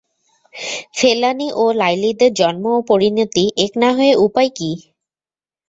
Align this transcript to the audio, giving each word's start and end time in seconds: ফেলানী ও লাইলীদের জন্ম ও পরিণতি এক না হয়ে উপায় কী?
ফেলানী 0.95 1.47
ও 1.55 1.73
লাইলীদের 1.73 2.31
জন্ম 2.33 2.65
ও 2.71 2.87
পরিণতি 2.89 3.43
এক 3.65 3.71
না 3.81 3.89
হয়ে 3.97 4.13
উপায় 4.25 4.49
কী? 4.57 4.71